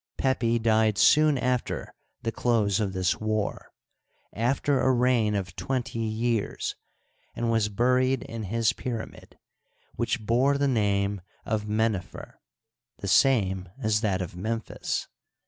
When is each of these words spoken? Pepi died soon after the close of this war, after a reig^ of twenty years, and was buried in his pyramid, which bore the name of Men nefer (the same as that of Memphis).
Pepi 0.17 0.57
died 0.57 0.97
soon 0.97 1.37
after 1.37 1.93
the 2.23 2.31
close 2.31 2.79
of 2.79 2.91
this 2.93 3.19
war, 3.19 3.71
after 4.33 4.81
a 4.81 4.85
reig^ 4.91 5.37
of 5.37 5.55
twenty 5.55 5.99
years, 5.99 6.75
and 7.35 7.51
was 7.51 7.69
buried 7.69 8.23
in 8.23 8.45
his 8.45 8.73
pyramid, 8.73 9.37
which 9.97 10.25
bore 10.25 10.57
the 10.57 10.67
name 10.67 11.21
of 11.45 11.67
Men 11.67 11.91
nefer 11.91 12.39
(the 12.97 13.07
same 13.07 13.69
as 13.77 14.01
that 14.01 14.23
of 14.23 14.35
Memphis). 14.35 15.07